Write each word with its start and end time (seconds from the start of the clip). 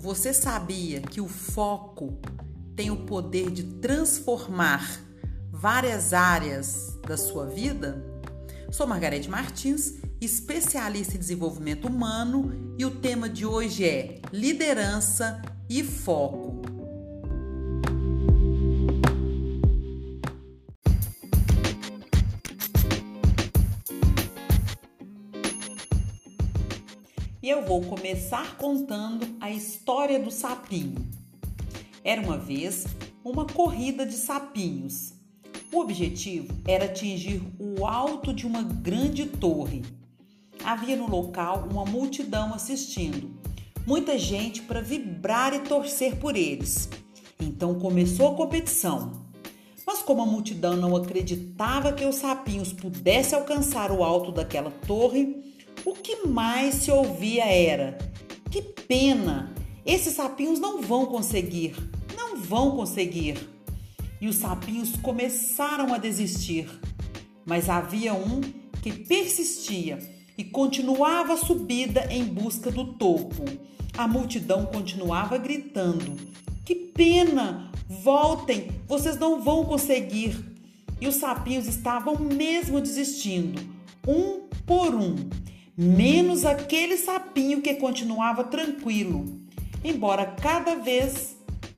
Você 0.00 0.32
sabia 0.32 1.02
que 1.02 1.20
o 1.20 1.28
foco 1.28 2.18
tem 2.74 2.90
o 2.90 3.04
poder 3.04 3.50
de 3.50 3.64
transformar 3.64 4.98
várias 5.52 6.14
áreas 6.14 6.98
da 7.06 7.18
sua 7.18 7.44
vida? 7.44 8.02
Sou 8.70 8.86
Margarete 8.86 9.28
Martins, 9.28 9.96
especialista 10.18 11.16
em 11.16 11.18
desenvolvimento 11.18 11.86
humano, 11.86 12.74
e 12.78 12.84
o 12.86 12.90
tema 12.92 13.28
de 13.28 13.44
hoje 13.44 13.84
é 13.84 14.22
liderança 14.32 15.42
e 15.68 15.84
foco. 15.84 16.79
E 27.42 27.48
eu 27.48 27.64
vou 27.64 27.80
começar 27.80 28.58
contando 28.58 29.26
a 29.40 29.50
história 29.50 30.20
do 30.20 30.30
sapinho. 30.30 31.08
Era 32.04 32.20
uma 32.20 32.36
vez 32.36 32.84
uma 33.24 33.46
corrida 33.46 34.04
de 34.04 34.12
sapinhos. 34.12 35.14
O 35.72 35.78
objetivo 35.78 36.54
era 36.68 36.84
atingir 36.84 37.40
o 37.58 37.86
alto 37.86 38.34
de 38.34 38.46
uma 38.46 38.62
grande 38.62 39.24
torre. 39.24 39.82
Havia 40.62 40.96
no 40.96 41.08
local 41.08 41.66
uma 41.70 41.86
multidão 41.86 42.52
assistindo, 42.52 43.30
muita 43.86 44.18
gente 44.18 44.60
para 44.60 44.82
vibrar 44.82 45.54
e 45.54 45.60
torcer 45.60 46.16
por 46.16 46.36
eles. 46.36 46.90
Então 47.40 47.78
começou 47.78 48.28
a 48.28 48.34
competição. 48.34 49.12
Mas 49.86 50.02
como 50.02 50.20
a 50.20 50.26
multidão 50.26 50.76
não 50.76 50.94
acreditava 50.94 51.94
que 51.94 52.04
os 52.04 52.16
sapinhos 52.16 52.70
pudessem 52.70 53.38
alcançar 53.38 53.90
o 53.90 54.04
alto 54.04 54.30
daquela 54.30 54.70
torre, 54.86 55.50
o 55.84 55.94
que 55.94 56.26
mais 56.26 56.76
se 56.76 56.90
ouvia 56.90 57.44
era: 57.44 57.98
que 58.50 58.62
pena, 58.62 59.54
esses 59.84 60.14
sapinhos 60.14 60.58
não 60.58 60.82
vão 60.82 61.06
conseguir, 61.06 61.74
não 62.16 62.36
vão 62.36 62.76
conseguir. 62.76 63.48
E 64.20 64.28
os 64.28 64.36
sapinhos 64.36 64.96
começaram 64.96 65.94
a 65.94 65.98
desistir. 65.98 66.68
Mas 67.46 67.70
havia 67.70 68.12
um 68.12 68.40
que 68.82 68.92
persistia 68.92 69.98
e 70.36 70.44
continuava 70.44 71.34
a 71.34 71.36
subida 71.36 72.06
em 72.10 72.24
busca 72.24 72.70
do 72.70 72.92
topo. 72.94 73.44
A 73.96 74.06
multidão 74.06 74.66
continuava 74.66 75.38
gritando: 75.38 76.16
Que 76.64 76.74
pena! 76.74 77.70
Voltem, 77.88 78.68
vocês 78.86 79.18
não 79.18 79.42
vão 79.42 79.64
conseguir. 79.64 80.38
E 81.00 81.08
os 81.08 81.16
sapinhos 81.16 81.66
estavam 81.66 82.16
mesmo 82.16 82.80
desistindo, 82.80 83.60
um 84.06 84.42
por 84.66 84.94
um 84.94 85.16
menos 85.76 86.44
aquele 86.44 86.96
sapinho 86.96 87.62
que 87.62 87.74
continuava 87.74 88.44
tranquilo, 88.44 89.40
embora 89.82 90.26
cada 90.26 90.76
vez 90.76 91.36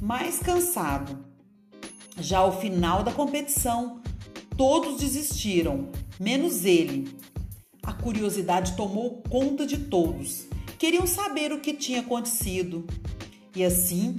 mais 0.00 0.38
cansado. 0.38 1.24
Já 2.18 2.38
ao 2.38 2.60
final 2.60 3.02
da 3.02 3.12
competição, 3.12 4.00
todos 4.56 4.98
desistiram, 4.98 5.88
menos 6.18 6.64
ele. 6.64 7.08
A 7.82 7.92
curiosidade 7.92 8.76
tomou 8.76 9.22
conta 9.28 9.66
de 9.66 9.78
todos. 9.78 10.46
Queriam 10.78 11.06
saber 11.06 11.52
o 11.52 11.60
que 11.60 11.74
tinha 11.74 12.00
acontecido. 12.00 12.86
E 13.54 13.64
assim, 13.64 14.16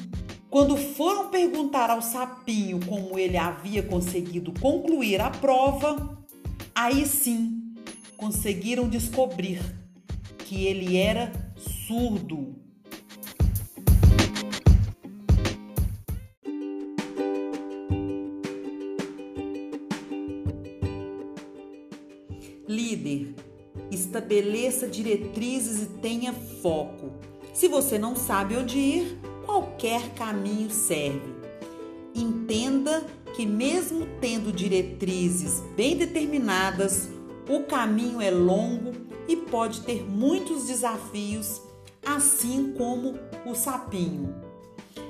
quando 0.49 0.77
foram 0.77 1.29
perguntar 1.29 1.89
ao 1.89 2.01
sapinho 2.01 2.79
como 2.85 3.19
ele 3.19 3.37
havia 3.37 3.83
conseguido 3.83 4.53
concluir 4.59 5.19
a 5.19 5.29
prova, 5.29 6.17
aí 6.73 7.05
sim 7.05 7.54
conseguiram 8.17 8.87
descobrir 8.87 9.61
que 10.39 10.65
ele 10.65 10.97
era 10.97 11.31
surdo. 11.57 12.55
Líder, 22.67 23.35
estabeleça 23.91 24.87
diretrizes 24.87 25.83
e 25.83 25.85
tenha 26.01 26.33
foco. 26.33 27.11
Se 27.53 27.67
você 27.67 27.97
não 27.97 28.15
sabe 28.15 28.57
onde 28.57 28.77
ir, 28.77 29.19
qualquer 29.45 30.13
caminho 30.15 30.69
serve. 30.69 31.35
Entenda 32.13 33.05
que, 33.35 33.45
mesmo 33.45 34.07
tendo 34.19 34.51
diretrizes 34.51 35.61
bem 35.75 35.95
determinadas, 35.95 37.09
o 37.47 37.63
caminho 37.63 38.21
é 38.21 38.31
longo 38.31 38.91
e 39.27 39.35
pode 39.35 39.81
ter 39.81 40.03
muitos 40.03 40.67
desafios, 40.67 41.61
assim 42.05 42.73
como 42.77 43.15
o 43.45 43.53
sapinho. 43.53 44.33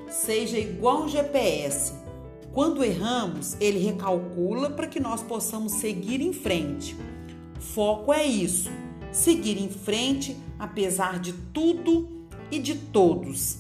Seja 0.09 0.57
igual 0.57 1.03
um 1.03 1.07
GPS. 1.07 1.93
Quando 2.53 2.83
erramos, 2.83 3.55
ele 3.59 3.79
recalcula 3.79 4.69
para 4.69 4.87
que 4.87 4.99
nós 4.99 5.21
possamos 5.21 5.73
seguir 5.73 6.21
em 6.21 6.33
frente. 6.33 6.95
Foco 7.59 8.13
é 8.13 8.23
isso: 8.23 8.69
seguir 9.11 9.57
em 9.57 9.69
frente 9.69 10.37
apesar 10.59 11.19
de 11.19 11.33
tudo 11.33 12.27
e 12.51 12.59
de 12.59 12.75
todos. 12.75 13.57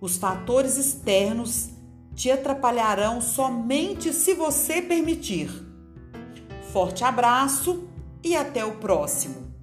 Os 0.00 0.16
fatores 0.16 0.76
externos 0.76 1.70
te 2.14 2.30
atrapalharão 2.30 3.20
somente 3.20 4.12
se 4.12 4.34
você 4.34 4.80
permitir. 4.82 5.50
Forte 6.72 7.04
abraço 7.04 7.88
e 8.24 8.34
até 8.34 8.64
o 8.64 8.72
próximo! 8.72 9.53